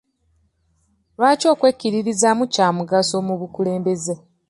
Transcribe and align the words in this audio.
Lwaki 1.17 1.45
okwekkiririzaamu 1.53 2.43
kya 2.53 2.67
mugaso 2.77 3.15
mu 3.27 3.33
bukulembeze? 3.39 4.13